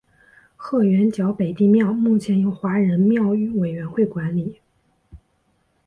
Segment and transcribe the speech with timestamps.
[0.55, 4.59] 鹤园角北帝庙目前由华人庙宇委员会管理。